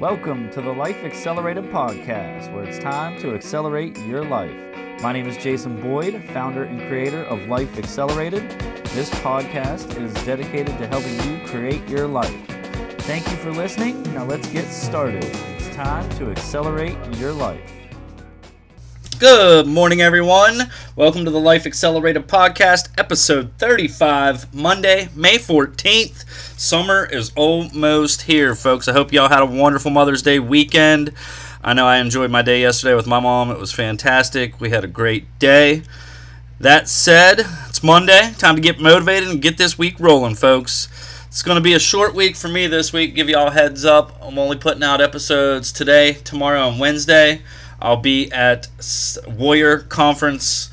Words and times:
Welcome 0.00 0.50
to 0.50 0.60
the 0.60 0.70
Life 0.70 1.04
Accelerated 1.04 1.64
podcast, 1.70 2.52
where 2.52 2.64
it's 2.64 2.78
time 2.78 3.18
to 3.20 3.34
accelerate 3.34 3.98
your 4.00 4.22
life. 4.22 4.54
My 5.00 5.10
name 5.10 5.26
is 5.26 5.38
Jason 5.38 5.80
Boyd, 5.80 6.22
founder 6.34 6.64
and 6.64 6.86
creator 6.86 7.22
of 7.22 7.48
Life 7.48 7.78
Accelerated. 7.78 8.42
This 8.90 9.08
podcast 9.08 9.98
is 9.98 10.12
dedicated 10.26 10.76
to 10.76 10.86
helping 10.86 11.14
you 11.22 11.46
create 11.46 11.88
your 11.88 12.06
life. 12.06 12.36
Thank 13.04 13.26
you 13.30 13.38
for 13.38 13.50
listening. 13.52 14.02
Now 14.12 14.26
let's 14.26 14.46
get 14.48 14.66
started. 14.66 15.24
It's 15.24 15.74
time 15.74 16.06
to 16.18 16.30
accelerate 16.30 16.98
your 17.16 17.32
life. 17.32 17.85
Good 19.18 19.66
morning, 19.66 20.02
everyone. 20.02 20.70
Welcome 20.94 21.24
to 21.24 21.30
the 21.30 21.40
Life 21.40 21.64
Accelerated 21.64 22.28
Podcast, 22.28 22.90
episode 22.98 23.52
35, 23.56 24.52
Monday, 24.52 25.08
May 25.14 25.38
14th. 25.38 26.28
Summer 26.60 27.06
is 27.06 27.32
almost 27.34 28.22
here, 28.22 28.54
folks. 28.54 28.88
I 28.88 28.92
hope 28.92 29.14
y'all 29.14 29.30
had 29.30 29.40
a 29.40 29.46
wonderful 29.46 29.90
Mother's 29.90 30.20
Day 30.20 30.38
weekend. 30.38 31.14
I 31.64 31.72
know 31.72 31.86
I 31.86 31.96
enjoyed 31.96 32.30
my 32.30 32.42
day 32.42 32.60
yesterday 32.60 32.94
with 32.94 33.06
my 33.06 33.18
mom. 33.18 33.50
It 33.50 33.58
was 33.58 33.72
fantastic. 33.72 34.60
We 34.60 34.68
had 34.68 34.84
a 34.84 34.88
great 34.88 35.38
day. 35.38 35.82
That 36.60 36.86
said, 36.86 37.40
it's 37.68 37.82
Monday. 37.82 38.34
Time 38.36 38.56
to 38.56 38.60
get 38.60 38.80
motivated 38.80 39.30
and 39.30 39.40
get 39.40 39.56
this 39.56 39.78
week 39.78 39.98
rolling, 39.98 40.34
folks. 40.34 40.88
It's 41.28 41.42
going 41.42 41.56
to 41.56 41.62
be 41.62 41.72
a 41.72 41.78
short 41.78 42.14
week 42.14 42.36
for 42.36 42.48
me 42.48 42.66
this 42.66 42.92
week. 42.92 43.14
Give 43.14 43.30
y'all 43.30 43.50
heads 43.50 43.86
up. 43.86 44.18
I'm 44.20 44.38
only 44.38 44.58
putting 44.58 44.82
out 44.82 45.00
episodes 45.00 45.72
today, 45.72 46.12
tomorrow, 46.12 46.68
and 46.68 46.78
Wednesday. 46.78 47.40
I'll 47.80 47.96
be 47.96 48.30
at 48.32 48.68
Warrior 49.26 49.78
Conference 49.78 50.70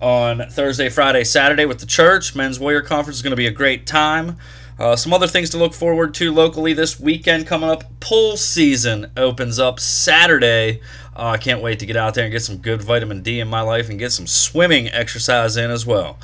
on 0.00 0.48
Thursday, 0.50 0.88
Friday, 0.88 1.24
Saturday 1.24 1.64
with 1.64 1.80
the 1.80 1.86
church. 1.86 2.34
Men's 2.34 2.58
Warrior 2.58 2.82
Conference 2.82 3.16
is 3.16 3.22
going 3.22 3.32
to 3.32 3.36
be 3.36 3.46
a 3.46 3.52
great 3.52 3.86
time. 3.86 4.36
Uh, 4.78 4.94
some 4.94 5.12
other 5.12 5.26
things 5.26 5.50
to 5.50 5.58
look 5.58 5.74
forward 5.74 6.14
to 6.14 6.32
locally 6.32 6.72
this 6.72 7.00
weekend 7.00 7.46
coming 7.46 7.68
up. 7.68 7.84
Pool 8.00 8.36
season 8.36 9.10
opens 9.16 9.58
up 9.58 9.80
Saturday. 9.80 10.80
Uh, 11.16 11.30
I 11.30 11.36
can't 11.36 11.60
wait 11.62 11.80
to 11.80 11.86
get 11.86 11.96
out 11.96 12.14
there 12.14 12.24
and 12.24 12.32
get 12.32 12.42
some 12.42 12.58
good 12.58 12.80
vitamin 12.80 13.22
D 13.22 13.40
in 13.40 13.48
my 13.48 13.60
life 13.60 13.90
and 13.90 13.98
get 13.98 14.12
some 14.12 14.28
swimming 14.28 14.88
exercise 14.88 15.56
in 15.56 15.70
as 15.70 15.84
well. 15.84 16.16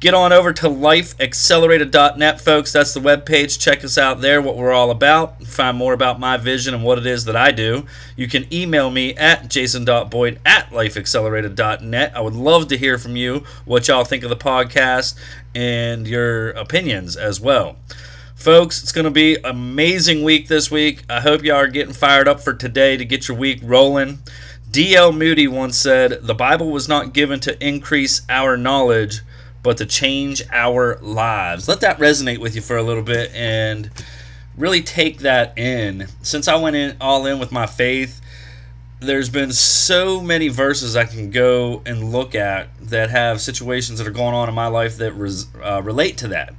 Get 0.00 0.14
on 0.14 0.32
over 0.32 0.52
to 0.52 0.68
lifeaccelerated.net, 0.68 2.40
folks. 2.40 2.72
That's 2.72 2.94
the 2.94 3.00
webpage. 3.00 3.58
Check 3.58 3.82
us 3.82 3.98
out 3.98 4.20
there, 4.20 4.40
what 4.40 4.56
we're 4.56 4.72
all 4.72 4.92
about. 4.92 5.42
Find 5.42 5.76
more 5.76 5.92
about 5.92 6.20
my 6.20 6.36
vision 6.36 6.72
and 6.72 6.84
what 6.84 6.98
it 6.98 7.06
is 7.06 7.24
that 7.24 7.34
I 7.34 7.50
do. 7.50 7.84
You 8.14 8.28
can 8.28 8.46
email 8.54 8.90
me 8.90 9.16
at 9.16 9.48
jason.boyd 9.50 10.40
at 10.46 10.70
lifeaccelerated.net. 10.70 12.12
I 12.14 12.20
would 12.20 12.36
love 12.36 12.68
to 12.68 12.78
hear 12.78 12.96
from 12.96 13.16
you 13.16 13.42
what 13.64 13.88
y'all 13.88 14.04
think 14.04 14.22
of 14.22 14.30
the 14.30 14.36
podcast 14.36 15.18
and 15.58 16.06
your 16.06 16.50
opinions 16.50 17.16
as 17.16 17.40
well. 17.40 17.74
Folks, 18.36 18.80
it's 18.80 18.92
going 18.92 19.06
to 19.06 19.10
be 19.10 19.36
amazing 19.42 20.22
week 20.22 20.46
this 20.46 20.70
week. 20.70 21.02
I 21.10 21.18
hope 21.18 21.42
y'all 21.42 21.56
are 21.56 21.66
getting 21.66 21.92
fired 21.92 22.28
up 22.28 22.38
for 22.38 22.54
today 22.54 22.96
to 22.96 23.04
get 23.04 23.26
your 23.26 23.36
week 23.36 23.58
rolling. 23.64 24.20
D.L. 24.70 25.10
Moody 25.10 25.48
once 25.48 25.76
said, 25.76 26.20
The 26.22 26.34
Bible 26.34 26.70
was 26.70 26.88
not 26.88 27.12
given 27.12 27.40
to 27.40 27.66
increase 27.66 28.22
our 28.28 28.56
knowledge, 28.56 29.22
but 29.64 29.78
to 29.78 29.86
change 29.86 30.44
our 30.52 30.96
lives. 31.00 31.66
Let 31.66 31.80
that 31.80 31.98
resonate 31.98 32.38
with 32.38 32.54
you 32.54 32.60
for 32.60 32.76
a 32.76 32.82
little 32.84 33.02
bit 33.02 33.32
and 33.34 33.90
really 34.56 34.80
take 34.80 35.18
that 35.18 35.58
in. 35.58 36.06
Since 36.22 36.46
I 36.46 36.54
went 36.54 36.76
in 36.76 36.96
all 37.00 37.26
in 37.26 37.40
with 37.40 37.50
my 37.50 37.66
faith, 37.66 38.20
there's 39.00 39.30
been 39.30 39.52
so 39.52 40.20
many 40.20 40.48
verses 40.48 40.96
I 40.96 41.04
can 41.04 41.30
go 41.30 41.82
and 41.86 42.10
look 42.10 42.34
at 42.34 42.68
that 42.80 43.10
have 43.10 43.40
situations 43.40 43.98
that 43.98 44.08
are 44.08 44.12
going 44.12 44.34
on 44.34 44.48
in 44.48 44.54
my 44.54 44.66
life 44.66 44.96
that 44.98 45.12
res, 45.12 45.46
uh, 45.62 45.82
relate 45.82 46.18
to 46.18 46.28
that. 46.28 46.54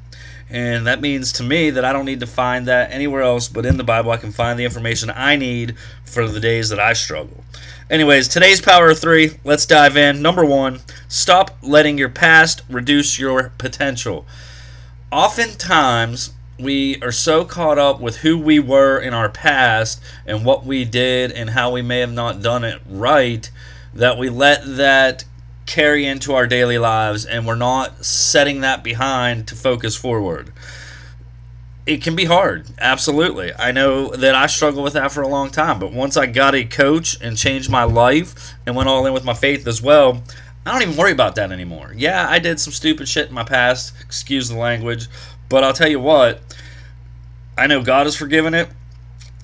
And 0.50 0.88
that 0.88 1.02
means 1.02 1.32
to 1.34 1.44
me 1.44 1.70
that 1.70 1.86
I 1.86 1.94
don't 1.94 2.06
need 2.06 2.22
to 2.22 2.28
find 2.28 2.66
that 2.68 2.92
anywhere 2.92 3.22
else 3.22 3.48
but 3.48 3.66
in 3.66 3.78
the 3.78 3.84
Bible. 3.84 4.12
I 4.12 4.18
can 4.18 4.32
find 4.32 4.58
the 4.58 4.66
information 4.66 5.12
I 5.14 5.36
need 5.36 5.76
for 6.06 6.28
the 6.28 6.40
days 6.40 6.70
that 6.70 6.80
I 6.80 6.94
struggle. 6.94 7.44
Anyways, 7.90 8.28
today's 8.28 8.62
power 8.62 8.90
of 8.92 9.00
three, 9.00 9.32
let's 9.44 9.66
dive 9.66 9.98
in. 9.98 10.22
Number 10.22 10.46
one, 10.46 10.80
stop 11.08 11.58
letting 11.62 11.98
your 11.98 12.10
past 12.10 12.62
reduce 12.70 13.20
your 13.20 13.52
potential. 13.58 14.26
Oftentimes, 15.12 16.34
we 16.60 17.02
are 17.02 17.12
so 17.12 17.46
caught 17.46 17.78
up 17.78 18.00
with 18.00 18.18
who 18.18 18.38
we 18.38 18.60
were 18.60 19.00
in 19.00 19.14
our 19.14 19.30
past 19.30 20.02
and 20.26 20.46
what 20.46 20.66
we 20.66 20.86
did 20.86 21.32
and 21.32 21.52
how 21.52 21.72
we 21.72 21.82
may 21.82 22.00
have 22.00 22.14
not 22.14 22.42
done 22.42 22.64
it 22.64 22.82
right 22.88 23.50
that 23.94 24.18
we 24.18 24.30
let 24.30 24.62
that 24.66 25.26
carry 25.66 26.06
into 26.06 26.34
our 26.34 26.48
daily 26.48 26.78
lives 26.78 27.26
and 27.26 27.46
we're 27.46 27.56
not 27.56 28.04
setting 28.04 28.62
that 28.62 28.84
behind 28.84 29.48
to 29.48 29.56
focus 29.56 29.96
forward 29.96 30.52
it 31.90 32.04
can 32.04 32.16
be 32.16 32.26
hard. 32.26 32.68
Absolutely. 32.78 33.52
I 33.58 33.72
know 33.72 34.10
that 34.10 34.36
I 34.36 34.46
struggled 34.46 34.84
with 34.84 34.94
that 34.94 35.12
for 35.12 35.22
a 35.22 35.28
long 35.28 35.50
time, 35.50 35.80
but 35.80 35.92
once 35.92 36.18
I 36.18 36.28
got 36.28 36.54
a 36.54 36.64
coach 36.64 37.18
and 37.20 37.36
changed 37.36 37.70
my 37.70 37.84
life 37.84 38.54
and 38.66 38.76
went 38.76 38.88
all 38.88 39.08
in 39.08 39.14
with 39.14 39.26
my 39.26 39.34
faith 39.34 39.66
as 39.66 39.82
well, 39.82 40.24
I 40.66 40.74
don't 40.74 40.84
even 40.84 40.98
worry 40.98 41.12
about 41.12 41.34
that 41.36 41.52
anymore. 41.52 41.94
Yeah, 41.96 42.28
I 42.30 42.38
did 42.38 42.60
some 42.60 42.74
stupid 42.74 43.08
shit 43.08 43.30
in 43.30 43.34
my 43.34 43.44
past, 43.44 43.96
excuse 44.02 44.50
the 44.50 44.58
language, 44.58 45.08
but 45.50 45.64
I'll 45.64 45.74
tell 45.74 45.90
you 45.90 46.00
what, 46.00 46.42
I 47.58 47.68
know 47.68 47.84
God 47.84 48.06
has 48.06 48.16
forgiven 48.16 48.54
it, 48.54 48.70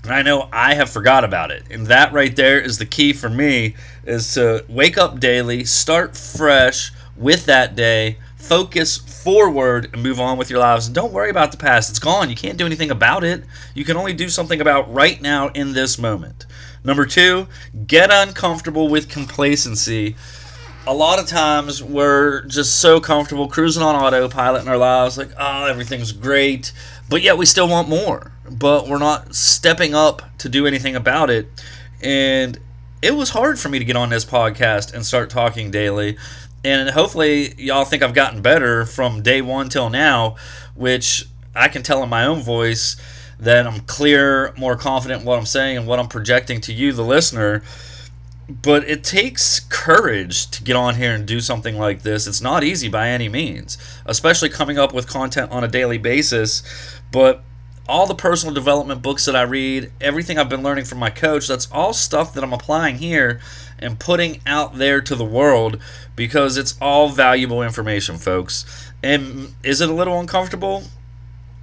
and 0.04 0.14
I 0.14 0.22
know 0.22 0.48
I 0.54 0.76
have 0.76 0.90
forgot 0.90 1.24
about 1.24 1.52
it. 1.52 1.64
And 1.70 1.88
that 1.88 2.14
right 2.14 2.36
there 2.36 2.62
is 2.62 2.78
the 2.78 2.86
key 2.86 3.12
for 3.12 3.30
me 3.30 3.76
is 4.06 4.34
to 4.36 4.64
wake 4.70 4.98
up 4.98 5.20
daily, 5.20 5.66
start 5.66 6.16
fresh 6.16 6.92
with 7.18 7.46
that 7.48 7.76
day, 7.76 8.18
focus 8.38 8.98
forward 8.98 9.90
and 9.92 10.04
move 10.04 10.20
on 10.20 10.38
with 10.38 10.52
your 10.52 10.60
lives. 10.60 10.88
Don't 10.88 11.12
worry 11.12 11.32
about 11.32 11.52
the 11.52 11.58
past. 11.58 11.90
It's 11.90 11.98
gone. 11.98 12.30
You 12.30 12.36
can't 12.36 12.58
do 12.58 12.66
anything 12.66 12.92
about 12.92 13.24
it. 13.24 13.44
You 13.74 13.84
can 13.84 13.98
only 13.98 14.14
do 14.14 14.30
something 14.30 14.62
about 14.62 14.94
right 14.94 15.20
now 15.20 15.48
in 15.50 15.74
this 15.74 15.98
moment. 15.98 16.46
Number 16.84 17.08
two, 17.08 17.48
get 17.88 18.12
uncomfortable 18.12 18.88
with 18.88 19.10
complacency. 19.10 20.16
A 20.88 20.94
lot 20.94 21.20
of 21.20 21.26
times 21.28 21.82
we're 21.82 22.44
just 22.46 22.80
so 22.80 23.00
comfortable 23.00 23.48
cruising 23.48 23.82
on 23.82 23.96
autopilot 23.96 24.62
in 24.62 24.68
our 24.68 24.78
lives, 24.78 25.18
like, 25.18 25.32
oh, 25.38 25.66
everything's 25.66 26.12
great, 26.12 26.72
but 27.10 27.22
yet 27.22 27.38
we 27.38 27.46
still 27.46 27.68
want 27.68 27.90
more. 27.90 28.32
But 28.50 28.88
we're 28.88 29.00
not 29.00 29.34
stepping 29.34 29.96
up 29.96 30.22
to 30.40 30.50
do 30.50 30.68
anything 30.68 30.96
about 30.96 31.30
it. 31.32 31.48
And 32.02 32.60
it 33.02 33.16
was 33.16 33.32
hard 33.32 33.60
for 33.60 33.70
me 33.70 33.80
to 33.80 33.86
get 33.86 33.96
on 33.96 34.10
this 34.10 34.26
podcast 34.26 34.94
and 34.94 35.06
start 35.06 35.30
talking 35.30 35.72
daily 35.72 36.18
and 36.66 36.90
hopefully 36.90 37.54
y'all 37.60 37.86
think 37.86 38.02
I've 38.02 38.16
gotten 38.16 38.42
better 38.42 38.88
from 38.88 39.22
day 39.22 39.40
one 39.40 39.70
till 39.70 39.92
now, 39.92 40.36
which 40.74 41.26
I 41.54 41.68
can 41.68 41.84
tell 41.84 42.02
in 42.02 42.10
my 42.10 42.26
own 42.26 42.42
voice 42.42 42.98
that 43.40 43.68
I'm 43.68 43.82
clear, 43.82 44.52
more 44.58 44.76
confident 44.76 45.22
in 45.22 45.28
what 45.28 45.38
I'm 45.38 45.46
saying 45.46 45.78
and 45.78 45.86
what 45.86 46.00
I'm 46.00 46.08
projecting 46.08 46.62
to 46.62 46.74
you, 46.74 46.92
the 46.92 47.04
listener. 47.04 47.62
But 48.48 48.88
it 48.88 49.04
takes 49.04 49.60
courage 49.60 50.50
to 50.52 50.64
get 50.64 50.76
on 50.76 50.96
here 50.96 51.14
and 51.14 51.26
do 51.26 51.40
something 51.40 51.78
like 51.78 52.04
this. 52.04 52.28
It's 52.28 52.42
not 52.42 52.64
easy 52.64 52.88
by 52.88 53.10
any 53.10 53.28
means, 53.28 53.78
especially 54.06 54.50
coming 54.50 54.78
up 54.78 54.94
with 54.94 55.08
content 55.08 55.52
on 55.52 55.64
a 55.64 55.68
daily 55.68 55.98
basis. 55.98 56.62
But 57.12 57.44
all 57.88 58.08
the 58.08 58.16
personal 58.16 58.54
development 58.54 59.02
books 59.02 59.26
that 59.26 59.36
I 59.36 59.44
read, 59.44 59.92
everything 60.02 60.38
I've 60.38 60.50
been 60.50 60.64
learning 60.64 60.86
from 60.86 61.00
my 61.00 61.10
coach, 61.10 61.48
that's 61.48 61.72
all 61.72 61.94
stuff 61.94 62.34
that 62.34 62.44
I'm 62.44 62.54
applying 62.54 62.98
here 62.98 63.40
and 63.80 64.00
putting 64.00 64.42
out 64.46 64.76
there 64.76 65.02
to 65.02 65.16
the 65.16 65.26
world 65.26 65.80
because 66.16 66.58
it's 66.58 66.76
all 66.82 67.10
valuable 67.10 67.62
information, 67.62 68.18
folks. 68.18 68.92
And 69.04 69.54
is 69.64 69.82
it 69.82 69.90
a 69.90 69.94
little 69.94 70.20
uncomfortable? 70.20 70.84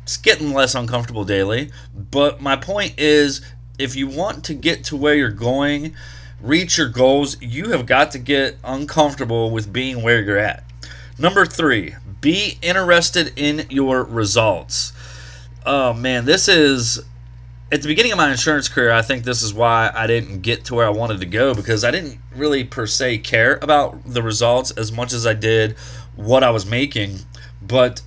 It's 0.02 0.16
getting 0.16 0.52
less 0.52 0.74
uncomfortable 0.74 1.24
daily. 1.24 1.70
But 1.94 2.40
my 2.40 2.56
point 2.56 2.94
is 2.98 3.40
if 3.78 3.96
you 3.96 4.06
want 4.06 4.44
to 4.44 4.54
get 4.54 4.84
to 4.84 4.96
where 4.96 5.14
you're 5.14 5.30
going, 5.30 5.94
reach 6.42 6.76
your 6.76 6.88
goals, 6.88 7.40
you 7.40 7.70
have 7.70 7.86
got 7.86 8.10
to 8.12 8.18
get 8.18 8.58
uncomfortable 8.64 9.50
with 9.50 9.72
being 9.72 10.02
where 10.02 10.20
you're 10.20 10.38
at. 10.38 10.64
Number 11.18 11.46
three, 11.46 11.94
be 12.20 12.58
interested 12.60 13.32
in 13.36 13.66
your 13.70 14.02
results. 14.02 14.92
Oh 15.64 15.92
man, 15.92 16.24
this 16.24 16.48
is 16.48 17.02
at 17.70 17.80
the 17.80 17.88
beginning 17.88 18.12
of 18.12 18.18
my 18.18 18.30
insurance 18.30 18.68
career, 18.68 18.92
I 18.92 19.00
think 19.00 19.24
this 19.24 19.42
is 19.42 19.54
why 19.54 19.90
I 19.94 20.06
didn't 20.06 20.42
get 20.42 20.66
to 20.66 20.74
where 20.74 20.86
I 20.86 20.90
wanted 20.90 21.20
to 21.20 21.26
go 21.26 21.54
because 21.54 21.84
I 21.84 21.90
didn't 21.90 22.18
really 22.36 22.64
per 22.64 22.86
se 22.86 23.18
care 23.18 23.58
about 23.62 24.04
the 24.04 24.22
results 24.22 24.72
as 24.72 24.92
much 24.92 25.14
as 25.14 25.26
I 25.26 25.32
did 25.32 25.78
what 26.14 26.44
I 26.44 26.50
was 26.50 26.66
making. 26.66 27.20
But 27.62 28.02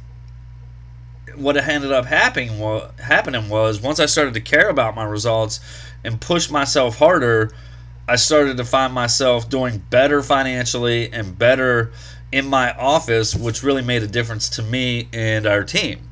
what 1.36 1.58
ended 1.58 1.92
up 1.92 2.06
happening 2.06 2.60
was, 2.60 2.92
happening 3.00 3.50
was 3.50 3.82
once 3.82 4.00
I 4.00 4.06
started 4.06 4.36
to 4.36 4.42
care 4.42 4.70
about 4.70 4.96
my 4.96 5.04
results 5.04 5.60
and 6.04 6.22
push 6.22 6.50
myself 6.50 6.98
harder, 7.00 7.52
I 8.08 8.18
started 8.18 8.58
to 8.58 8.66
find 8.66 8.94
myself 8.94 9.50
doing 9.50 9.84
better 9.90 10.22
financially 10.22 11.12
and 11.12 11.38
better 11.38 11.92
in 12.32 12.48
my 12.48 12.74
office, 12.74 13.36
which 13.36 13.64
really 13.64 13.82
made 13.82 14.04
a 14.04 14.08
difference 14.08 14.50
to 14.50 14.62
me 14.62 15.08
and 15.14 15.46
our 15.46 15.64
team 15.64 16.10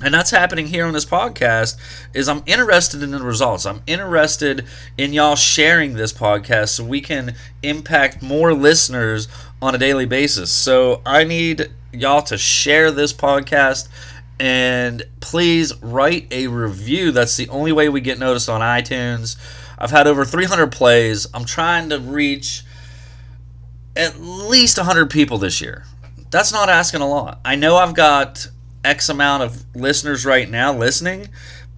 and 0.00 0.14
that's 0.14 0.30
happening 0.30 0.66
here 0.68 0.86
on 0.86 0.92
this 0.92 1.04
podcast 1.04 1.76
is 2.14 2.28
i'm 2.28 2.42
interested 2.46 3.02
in 3.02 3.10
the 3.10 3.18
results 3.20 3.66
i'm 3.66 3.82
interested 3.86 4.64
in 4.96 5.12
y'all 5.12 5.34
sharing 5.34 5.94
this 5.94 6.12
podcast 6.12 6.68
so 6.68 6.84
we 6.84 7.00
can 7.00 7.34
impact 7.62 8.22
more 8.22 8.54
listeners 8.54 9.26
on 9.60 9.74
a 9.74 9.78
daily 9.78 10.06
basis 10.06 10.52
so 10.52 11.02
i 11.04 11.24
need 11.24 11.68
y'all 11.92 12.22
to 12.22 12.38
share 12.38 12.90
this 12.90 13.12
podcast 13.12 13.88
And 14.40 15.02
please 15.20 15.74
write 15.82 16.28
a 16.30 16.46
review. 16.46 17.10
That's 17.10 17.36
the 17.36 17.48
only 17.48 17.72
way 17.72 17.88
we 17.88 18.00
get 18.00 18.20
noticed 18.20 18.48
on 18.48 18.60
iTunes. 18.60 19.36
I've 19.78 19.90
had 19.90 20.06
over 20.06 20.24
300 20.24 20.72
plays. 20.72 21.26
I'm 21.32 21.44
trying 21.44 21.88
to 21.90 21.98
reach 21.98 22.64
at 23.96 24.20
least 24.20 24.76
100 24.76 25.10
people 25.10 25.38
this 25.38 25.60
year. 25.60 25.84
That's 26.30 26.52
not 26.52 26.68
asking 26.68 27.00
a 27.00 27.08
lot. 27.08 27.40
I 27.44 27.54
know 27.56 27.76
I've 27.76 27.94
got 27.94 28.48
X 28.84 29.08
amount 29.08 29.42
of 29.42 29.64
listeners 29.74 30.26
right 30.26 30.48
now 30.48 30.72
listening, 30.72 31.28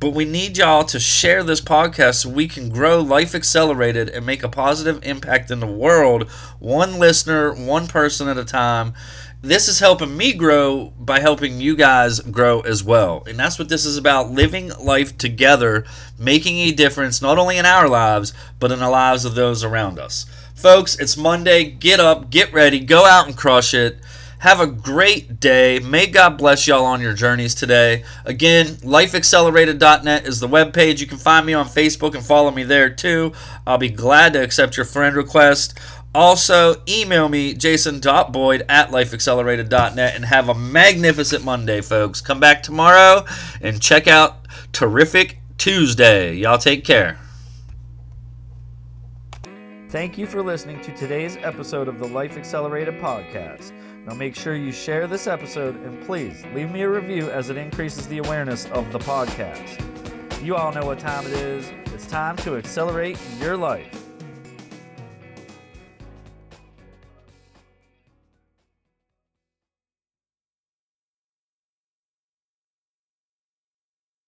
but 0.01 0.11
we 0.11 0.25
need 0.25 0.57
y'all 0.57 0.85
to 0.85 0.99
share 0.99 1.43
this 1.43 1.61
podcast 1.61 2.23
so 2.23 2.31
we 2.31 2.49
can 2.49 2.71
grow 2.71 3.01
Life 3.01 3.35
Accelerated 3.35 4.09
and 4.09 4.25
make 4.25 4.43
a 4.43 4.49
positive 4.49 4.99
impact 5.03 5.51
in 5.51 5.61
the 5.61 5.67
world, 5.67 6.29
one 6.59 6.99
listener, 6.99 7.53
one 7.53 7.87
person 7.87 8.27
at 8.27 8.39
a 8.39 8.45
time. 8.45 8.95
This 9.43 9.69
is 9.69 9.79
helping 9.79 10.19
me 10.19 10.35
grow 10.35 10.93
by 10.99 11.21
helping 11.21 11.63
you 11.63 11.75
guys 11.75 12.21
grow 12.21 12.61
as 12.61 12.85
well. 12.85 13.25
And 13.27 13.39
that's 13.39 13.59
what 13.59 13.71
this 13.71 13.87
is 13.87 13.97
about 13.97 14.31
living 14.31 14.71
life 14.79 15.17
together, 15.17 15.87
making 16.19 16.59
a 16.59 16.73
difference 16.73 17.23
not 17.23 17.39
only 17.39 17.57
in 17.57 17.65
our 17.65 17.89
lives, 17.89 18.35
but 18.59 18.71
in 18.71 18.81
the 18.81 18.91
lives 18.91 19.25
of 19.25 19.35
those 19.35 19.65
around 19.65 19.99
us. 19.99 20.27
Folks, 20.55 20.99
it's 20.99 21.17
Monday. 21.17 21.65
Get 21.65 22.01
up, 22.01 22.29
get 22.29 22.53
ready, 22.53 22.81
go 22.81 23.07
out 23.07 23.29
and 23.29 23.35
crush 23.35 23.73
it. 23.73 23.99
Have 24.41 24.61
a 24.61 24.67
great 24.67 25.41
day. 25.41 25.79
May 25.79 26.07
God 26.07 26.39
bless 26.39 26.67
y'all 26.67 26.87
on 26.87 27.01
your 27.01 27.13
journeys 27.13 27.55
today. 27.55 28.05
Again, 28.25 28.67
lifeaccelerated.net 28.67 30.27
is 30.27 30.41
the 30.41 30.49
webpage. 30.49 31.01
You 31.01 31.07
can 31.07 31.19
find 31.19 31.45
me 31.45 31.53
on 31.53 31.67
Facebook 31.67 32.15
and 32.15 32.25
follow 32.25 32.51
me 32.51 32.63
there 32.65 32.89
too. 32.89 33.33
I'll 33.67 33.77
be 33.77 33.91
glad 33.91 34.33
to 34.33 34.43
accept 34.43 34.79
your 34.79 34.87
friend 34.87 35.15
request. 35.15 35.79
Also, 36.15 36.83
email 36.89 37.29
me, 37.29 37.55
jason.boyd 37.55 38.65
at 38.69 38.91
lifeaccelerated.net, 38.91 40.17
and 40.17 40.25
have 40.25 40.49
a 40.49 40.55
magnificent 40.55 41.45
Monday, 41.45 41.81
folks. 41.81 42.21
Come 42.21 42.41
back 42.41 42.63
tomorrow 42.63 43.25
and 43.61 43.81
check 43.81 44.09
out 44.09 44.47
Terrific 44.73 45.39
Tuesday. 45.57 46.35
Y'all 46.35 46.59
take 46.59 46.85
care. 46.85 47.19
Thank 49.91 50.17
you 50.19 50.27
for 50.27 50.43
listening 50.43 50.81
to 50.83 50.95
today's 50.95 51.37
episode 51.39 51.89
of 51.89 51.99
the 51.99 52.07
Life 52.07 52.37
Accelerated 52.37 52.95
podcast. 53.01 53.73
Now 54.07 54.15
make 54.15 54.35
sure 54.37 54.55
you 54.55 54.73
share 54.73 55.07
this 55.07 55.27
episode 55.27 55.77
and 55.85 56.01
please 56.05 56.45
leave 56.55 56.71
me 56.71 56.83
a 56.83 56.89
review 56.89 57.29
as 57.31 57.51
it 57.51 57.57
increases 57.57 58.07
the 58.09 58.19
awareness 58.19 58.67
of 58.67 58.91
the 58.93 59.01
podcast. 59.01 59.85
You 60.45 60.55
all 60.57 60.73
know 60.73 60.87
what 60.87 60.99
time 60.99 61.27
it 61.27 61.33
is. 61.33 61.71
It's 61.93 62.07
time 62.07 62.37
to 62.39 62.57
accelerate 62.57 63.19
your 63.41 63.57
life. 63.57 64.00